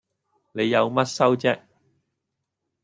[0.53, 1.61] 你有乜收啫